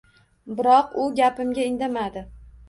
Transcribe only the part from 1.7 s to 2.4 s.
indamadi.